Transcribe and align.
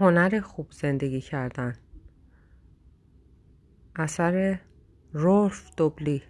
هنر 0.00 0.40
خوب 0.40 0.66
زندگی 0.70 1.20
کردن. 1.20 1.74
اثر 3.96 4.58
رولف 5.12 5.70
دوبلی. 5.76 6.22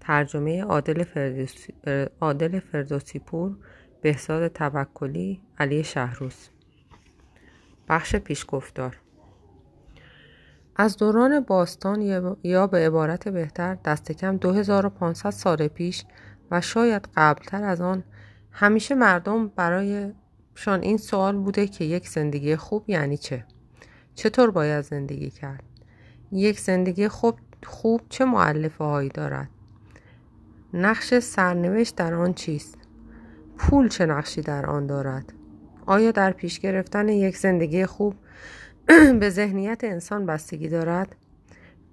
ترجمه 0.00 0.62
عادل 0.62 1.04
فردوسی, 1.04 1.74
عادل 2.20 2.60
فردوسی 2.60 3.18
پور 3.18 3.56
بهزاد 4.00 4.48
توکلی 4.48 5.40
علی 5.58 5.84
شهروز. 5.84 6.48
بخش 7.88 8.16
پیشگفتار. 8.16 8.96
از 10.76 10.96
دوران 10.96 11.40
باستان 11.40 12.00
یا 12.42 12.66
به 12.66 12.86
عبارت 12.86 13.28
بهتر 13.28 13.74
دست 13.74 14.12
کم 14.12 14.36
2500 14.36 15.30
سال 15.30 15.68
پیش 15.68 16.04
و 16.50 16.60
شاید 16.60 17.08
قبلتر 17.16 17.64
از 17.64 17.80
آن 17.80 18.04
همیشه 18.50 18.94
مردم 18.94 19.48
برای 19.48 20.12
شان 20.54 20.82
این 20.82 20.96
سوال 20.96 21.36
بوده 21.36 21.66
که 21.66 21.84
یک 21.84 22.08
زندگی 22.08 22.56
خوب 22.56 22.84
یعنی 22.90 23.16
چه؟ 23.16 23.44
چطور 24.14 24.50
باید 24.50 24.84
زندگی 24.84 25.30
کرد؟ 25.30 25.62
یک 26.32 26.60
زندگی 26.60 27.08
خوب, 27.08 27.34
خوب 27.66 28.00
چه 28.08 28.24
معلفه 28.24 28.84
هایی 28.84 29.08
دارد؟ 29.08 29.48
نقش 30.74 31.18
سرنوشت 31.18 31.96
در 31.96 32.14
آن 32.14 32.34
چیست؟ 32.34 32.78
پول 33.58 33.88
چه 33.88 34.06
نقشی 34.06 34.40
در 34.40 34.66
آن 34.66 34.86
دارد؟ 34.86 35.32
آیا 35.86 36.10
در 36.10 36.32
پیش 36.32 36.60
گرفتن 36.60 37.08
یک 37.08 37.36
زندگی 37.36 37.86
خوب 37.86 38.14
به 39.20 39.30
ذهنیت 39.30 39.84
انسان 39.84 40.26
بستگی 40.26 40.68
دارد؟ 40.68 41.16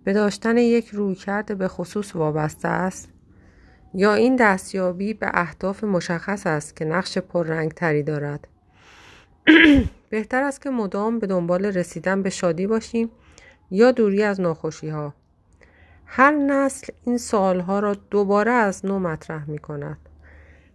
به 0.03 0.13
داشتن 0.13 0.57
یک 0.57 0.87
رویکرد 0.87 1.57
به 1.57 1.67
خصوص 1.67 2.15
وابسته 2.15 2.67
است؟ 2.67 3.09
یا 3.93 4.13
این 4.13 4.35
دستیابی 4.35 5.13
به 5.13 5.31
اهداف 5.33 5.83
مشخص 5.83 6.47
است 6.47 6.75
که 6.75 6.85
نقش 6.85 7.17
پررنگ 7.17 7.71
تری 7.71 8.03
دارد؟ 8.03 8.47
بهتر 10.09 10.43
است 10.43 10.61
که 10.61 10.69
مدام 10.69 11.19
به 11.19 11.27
دنبال 11.27 11.65
رسیدن 11.65 12.23
به 12.23 12.29
شادی 12.29 12.67
باشیم 12.67 13.11
یا 13.71 13.91
دوری 13.91 14.23
از 14.23 14.41
ناخوشی 14.41 14.89
ها 14.89 15.13
هر 16.05 16.31
نسل 16.31 16.93
این 17.05 17.17
سوالها 17.17 17.79
را 17.79 17.93
دوباره 17.93 18.51
از 18.51 18.85
نو 18.85 18.99
مطرح 18.99 19.49
می 19.49 19.57
کند 19.57 19.97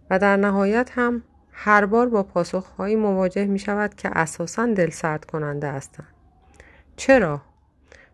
و 0.09 0.19
در 0.19 0.37
نهایت 0.37 0.89
هم 0.93 1.23
هر 1.51 1.85
بار 1.85 2.09
با 2.09 2.23
پاسخهایی 2.23 2.95
مواجه 2.95 3.45
می 3.45 3.59
شود 3.59 3.95
که 3.95 4.09
اساسا 4.13 4.65
دل 4.65 4.89
سرد 4.89 5.25
کننده 5.25 5.71
هستند. 5.71 6.07
چرا؟ 6.95 7.41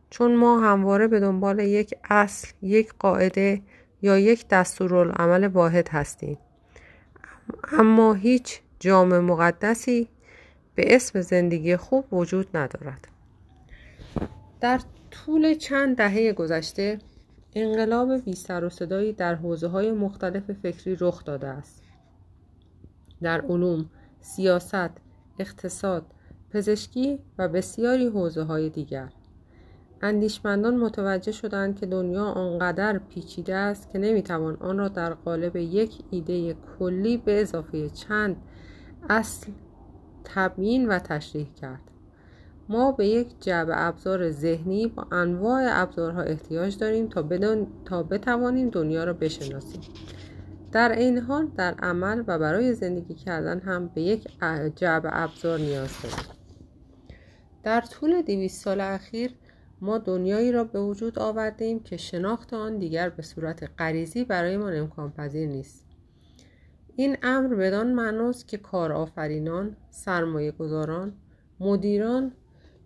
چون 0.10 0.36
ما 0.36 0.60
همواره 0.60 1.08
به 1.08 1.20
دنبال 1.20 1.60
یک 1.60 1.96
اصل، 2.10 2.48
یک 2.62 2.94
قاعده 3.00 3.62
یا 4.02 4.18
یک 4.18 4.48
دستورالعمل 4.48 5.48
واحد 5.48 5.90
هستیم 5.90 6.38
اما 7.72 8.14
هیچ 8.14 8.62
جام 8.80 9.20
مقدسی 9.20 10.08
به 10.76 10.96
اسم 10.96 11.22
زندگی 11.22 11.76
خوب 11.76 12.14
وجود 12.14 12.58
ندارد. 12.58 13.08
در 14.62 14.80
طول 15.12 15.54
چند 15.54 15.98
دهه 15.98 16.34
گذشته 16.34 17.00
انقلاب 17.56 18.18
بی 18.18 18.34
سر 18.34 18.64
و 18.64 18.70
صدایی 18.70 19.14
در 19.14 19.36
حوزه 19.36 19.68
های 19.68 19.92
مختلف 19.92 20.52
فکری 20.52 20.98
رخ 21.00 21.24
داده 21.24 21.48
است. 21.48 21.84
در 23.22 23.42
علوم، 23.42 23.90
سیاست، 24.22 24.90
اقتصاد، 25.40 26.06
پزشکی 26.52 27.20
و 27.38 27.48
بسیاری 27.48 28.08
حوزه 28.08 28.44
های 28.44 28.70
دیگر. 28.70 29.10
اندیشمندان 30.02 30.78
متوجه 30.78 31.32
شدند 31.32 31.80
که 31.80 31.86
دنیا 31.86 32.26
آنقدر 32.26 32.98
پیچیده 32.98 33.56
است 33.56 33.90
که 33.90 34.00
نمی‌توان 34.00 34.58
آن 34.60 34.78
را 34.78 34.88
در 34.88 35.14
قالب 35.14 35.56
یک 35.56 36.00
ایده 36.12 36.56
کلی 36.80 37.18
به 37.18 37.42
اضافه 37.42 37.90
چند 37.90 38.36
اصل 39.10 39.52
تبیین 40.24 40.88
و 40.88 41.00
تشریح 41.00 41.48
کرد. 41.62 41.82
ما 42.70 42.92
به 42.92 43.08
یک 43.08 43.28
جعب 43.40 43.68
ابزار 43.72 44.32
ذهنی 44.32 44.88
با 44.88 45.08
انواع 45.12 45.82
ابزارها 45.82 46.22
احتیاج 46.22 46.78
داریم 46.78 47.08
تا, 47.08 47.22
بدون... 47.22 47.68
تا 47.86 48.04
بتوانیم 48.04 48.70
دنیا 48.70 49.04
را 49.04 49.14
بشناسیم. 49.14 49.82
در 50.72 50.92
این 50.92 51.18
حال 51.18 51.48
در 51.48 51.74
عمل 51.74 52.24
و 52.28 52.40
برای 52.40 52.74
زندگی 52.74 53.14
کردن 53.14 53.60
هم 53.60 53.88
به 53.88 54.02
یک 54.02 54.28
جعب 54.76 55.04
ابزار 55.06 55.60
نیاز 55.60 55.90
داریم. 56.04 56.26
در 57.64 57.82
طول 57.82 58.22
دویست 58.22 58.64
سال 58.64 58.82
اخیر 58.82 59.32
ما 59.82 59.98
دنیایی 59.98 60.52
را 60.52 60.64
به 60.64 60.80
وجود 60.80 61.20
آورده 61.20 61.66
ایم 61.66 61.80
که 61.80 61.98
شناخت 61.98 62.54
آن 62.54 62.78
دیگر 62.78 63.10
به 63.10 63.24
صورت 63.24 63.70
غریزی 63.78 64.24
برایمان 64.24 64.76
امکان 64.76 65.12
پذیر 65.12 65.48
نیست. 65.48 65.86
این 66.96 67.18
امر 67.24 67.56
بدان 67.56 67.94
معناست 67.94 68.48
که 68.48 68.58
کارآفرینان 68.58 69.76
سرمایه 69.90 70.52
گذاران 70.52 71.14
مدیران 71.60 72.32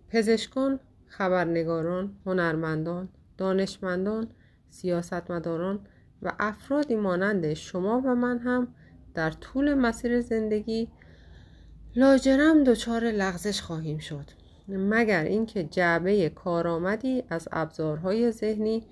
پزشکان 0.08 0.80
خبرنگاران 1.06 2.16
هنرمندان 2.26 3.08
دانشمندان 3.38 4.28
سیاستمداران 4.70 5.80
و 6.22 6.32
افرادی 6.38 6.96
مانند 6.96 7.54
شما 7.54 8.02
و 8.04 8.14
من 8.14 8.38
هم 8.38 8.68
در 9.14 9.30
طول 9.30 9.74
مسیر 9.74 10.20
زندگی 10.20 10.88
لاجرم 11.96 12.64
دچار 12.64 13.04
لغزش 13.04 13.60
خواهیم 13.60 13.98
شد. 13.98 14.45
مگر 14.68 15.24
اینکه 15.24 15.64
جعبه 15.64 16.28
کارآمدی 16.28 17.24
از 17.30 17.48
ابزارهای 17.52 18.30
ذهنی 18.30 18.82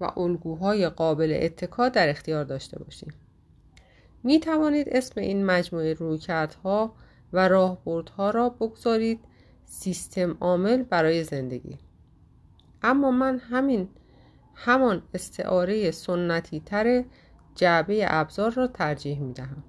و 0.00 0.20
الگوهای 0.20 0.88
قابل 0.88 1.38
اتکا 1.42 1.88
در 1.88 2.08
اختیار 2.08 2.44
داشته 2.44 2.78
باشیم. 2.78 3.12
می 4.22 4.40
توانید 4.40 4.88
اسم 4.88 5.20
این 5.20 5.46
مجموعه 5.46 5.92
رویکردها 5.92 6.94
و 7.32 7.48
راهبردها 7.48 8.30
را 8.30 8.48
بگذارید 8.48 9.20
سیستم 9.64 10.36
عامل 10.40 10.82
برای 10.82 11.24
زندگی. 11.24 11.78
اما 12.82 13.10
من 13.10 13.38
همین 13.38 13.88
همان 14.54 15.02
استعاره 15.14 15.90
سنتی 15.90 16.60
تر 16.60 17.04
جعبه 17.54 18.04
ابزار 18.08 18.50
را 18.50 18.66
ترجیح 18.66 19.20
می 19.20 19.32
دهم 19.32 19.62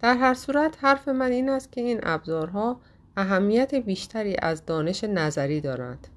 در 0.00 0.16
هر 0.16 0.34
صورت 0.34 0.84
حرف 0.84 1.08
من 1.08 1.32
این 1.32 1.48
است 1.48 1.72
که 1.72 1.80
این 1.80 2.00
ابزارها 2.02 2.80
اهمیت 3.16 3.74
بیشتری 3.74 4.36
از 4.42 4.66
دانش 4.66 5.04
نظری 5.04 5.60
دارند. 5.60 6.08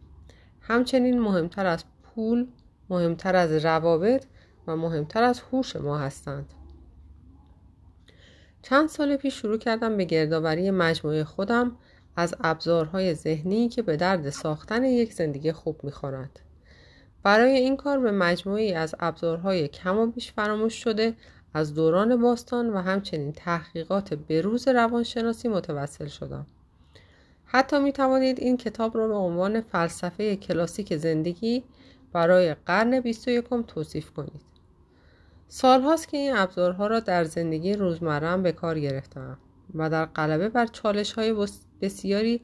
همچنین 0.62 1.20
مهمتر 1.20 1.66
از 1.66 1.84
پول 2.04 2.48
مهمتر 2.90 3.36
از 3.36 3.66
روابط 3.66 4.26
و 4.68 4.76
مهمتر 4.76 5.24
از 5.24 5.40
هوش 5.40 5.76
ما 5.76 5.98
هستند. 5.98 6.54
چند 8.62 8.90
سال 8.90 9.16
پیش 9.16 9.42
شروع 9.42 9.58
کردم 9.58 9.98
به 9.98 10.06
گردآوری 10.06 10.72
مجموعه 10.72 11.24
خودم 11.24 11.78
از 12.16 12.36
ابزارهای 12.40 13.14
ذهنی 13.14 13.70
که 13.70 13.82
به 13.82 13.98
درد 13.98 14.30
ساختن 14.30 14.84
یک 14.84 15.14
زندگی 15.14 15.52
خوب 15.52 15.84
می‌خورند. 15.84 16.40
برای 17.24 17.52
این 17.52 17.78
کار 17.78 18.00
به 18.00 18.12
مجموعی 18.12 18.74
از 18.74 18.96
ابزارهای 19.00 19.68
کم 19.68 19.98
و 19.98 20.08
بیش 20.08 20.32
فراموش 20.32 20.84
شده 20.84 21.14
از 21.54 21.74
دوران 21.74 22.22
باستان 22.22 22.70
و 22.70 22.82
همچنین 22.82 23.32
تحقیقات 23.32 24.14
بروز 24.14 24.68
روانشناسی 24.68 25.48
متوسل 25.48 26.08
شدم. 26.08 26.46
حتی 27.56 27.80
می 27.80 27.92
توانید 27.92 28.40
این 28.40 28.58
کتاب 28.58 28.98
را 28.98 29.08
به 29.08 29.14
عنوان 29.14 29.62
فلسفه 29.62 30.36
کلاسیک 30.36 30.96
زندگی 30.96 31.64
برای 32.14 32.54
قرن 32.66 33.00
21 33.00 33.46
توصیف 33.68 34.12
کنید. 34.12 34.42
سالهاست 35.48 36.08
که 36.08 36.18
این 36.18 36.36
ابزارها 36.36 36.88
را 36.88 37.00
در 37.00 37.24
زندگی 37.24 37.74
روزمره 37.74 38.38
به 38.38 38.52
کار 38.52 38.80
گرفتم 38.80 39.38
و 39.76 39.90
در 39.90 40.06
غلبه 40.06 40.50
بر 40.50 40.66
چالش 40.66 41.14
های 41.14 41.48
بسیاری 41.82 42.42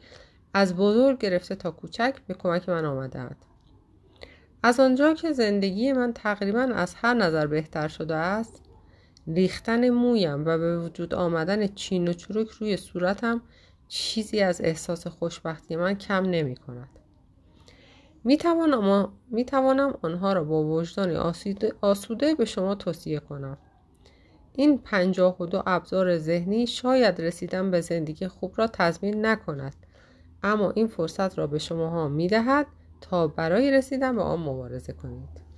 از 0.54 0.76
بزرگ 0.76 1.18
گرفته 1.18 1.56
تا 1.56 1.72
کوچک 1.72 2.16
به 2.28 2.34
کمک 2.34 2.70
من 2.70 2.86
آمدهاند. 2.86 3.46
از 4.64 4.80
آنجا 4.80 5.14
که 5.14 5.32
زندگی 5.32 5.94
من 5.94 6.14
تقریبا 6.14 6.62
از 6.62 6.96
هر 6.96 7.14
نظر 7.14 7.48
بهتر 7.48 7.88
شده 7.88 8.16
است 8.16 8.62
ریختن 9.28 9.90
مویم 9.90 10.46
و 10.46 10.58
به 10.58 10.80
وجود 10.80 11.14
آمدن 11.14 11.68
چین 11.68 12.08
و 12.08 12.14
چروک 12.14 12.50
روی 12.50 12.78
صورتم 12.78 13.42
چیزی 13.94 14.42
از 14.42 14.62
احساس 14.62 15.08
خوشبختی 15.08 15.76
من 15.76 15.94
کم 15.96 16.26
نمی 16.26 16.56
کند. 16.56 16.90
می 18.24 18.38
توانم, 18.38 19.12
می 19.30 19.46
توانم 19.46 19.98
آنها 20.02 20.34
را 20.34 20.44
با 20.44 20.84
آسوده, 21.20 21.74
آسوده 21.82 22.36
به 22.36 22.46
شما 22.46 22.76
توصیه 22.76 23.20
کنم. 23.20 23.58
این 24.54 24.78
پنجاه 24.78 25.42
و 25.42 25.46
دو 25.46 25.64
ابزار 25.66 26.18
ذهنی 26.18 26.68
شاید 26.68 27.22
رسیدن 27.22 27.72
به 27.72 27.82
زندگی 27.82 28.28
خوب 28.28 28.54
را 28.58 28.68
تضمین 28.68 29.26
نکند 29.26 29.76
اما 30.44 30.72
این 30.72 30.88
فرصت 30.88 31.38
را 31.38 31.48
به 31.48 31.60
شما 31.60 31.90
ها 31.90 32.08
می 32.08 32.28
دهد 32.28 32.68
تا 33.02 33.28
برای 33.28 33.72
رسیدن 33.72 34.16
به 34.16 34.22
آن 34.22 34.40
مبارزه 34.40 34.94
کنید. 34.94 35.51